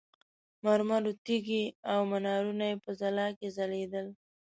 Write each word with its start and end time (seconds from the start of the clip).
مرمرو 0.63 1.11
تیږې 1.25 1.63
او 1.91 1.99
منارونه 2.11 2.65
یې 2.71 2.75
په 2.83 2.91
ځلا 2.99 3.27
کې 3.37 3.47
ځلېدل. 3.55 4.07